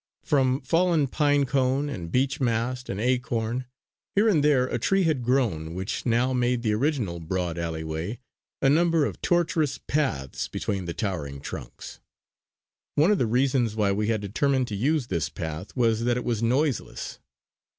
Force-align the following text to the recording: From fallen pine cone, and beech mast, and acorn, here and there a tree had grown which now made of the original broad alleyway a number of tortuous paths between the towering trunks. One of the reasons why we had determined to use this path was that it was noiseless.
From 0.23 0.61
fallen 0.61 1.05
pine 1.07 1.45
cone, 1.45 1.87
and 1.87 2.11
beech 2.11 2.39
mast, 2.41 2.89
and 2.89 2.99
acorn, 2.99 3.65
here 4.15 4.27
and 4.27 4.43
there 4.43 4.65
a 4.65 4.79
tree 4.79 5.03
had 5.03 5.21
grown 5.21 5.75
which 5.75 6.07
now 6.07 6.33
made 6.33 6.61
of 6.61 6.61
the 6.63 6.73
original 6.73 7.19
broad 7.19 7.59
alleyway 7.59 8.17
a 8.63 8.67
number 8.71 9.05
of 9.05 9.21
tortuous 9.21 9.77
paths 9.77 10.47
between 10.47 10.85
the 10.85 10.95
towering 10.95 11.39
trunks. 11.39 11.99
One 12.95 13.11
of 13.11 13.19
the 13.19 13.27
reasons 13.27 13.75
why 13.75 13.91
we 13.91 14.07
had 14.07 14.21
determined 14.21 14.67
to 14.69 14.75
use 14.75 15.05
this 15.05 15.29
path 15.29 15.75
was 15.77 16.03
that 16.05 16.17
it 16.17 16.25
was 16.25 16.41
noiseless. 16.41 17.19